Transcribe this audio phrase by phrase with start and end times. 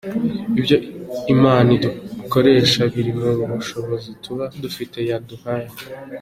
[0.03, 0.77] Ati “Ibyo
[1.33, 5.69] Imana idukoresha biri mu bushobozi tuba dufite yaduhaye.